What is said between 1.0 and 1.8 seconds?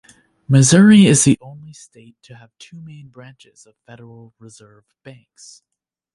is the only